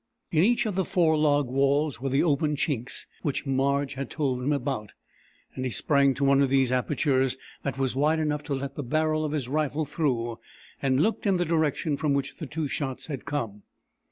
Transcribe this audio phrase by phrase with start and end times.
[0.31, 4.41] In each of the four log walls were the open chinks which Marge had told
[4.41, 4.93] him about,
[5.53, 8.81] and he sprang to one of these apertures that was wide enough to let the
[8.81, 10.39] barrel of his rifle through
[10.81, 13.61] and looked in the direction from which the two shots had come.